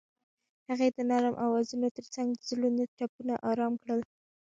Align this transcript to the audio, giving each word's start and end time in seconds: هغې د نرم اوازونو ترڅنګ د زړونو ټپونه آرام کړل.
هغې 0.69 0.87
د 0.95 0.99
نرم 1.09 1.35
اوازونو 1.45 1.87
ترڅنګ 1.97 2.29
د 2.35 2.41
زړونو 2.49 2.83
ټپونه 2.97 3.33
آرام 3.49 3.73
کړل. 3.83 4.01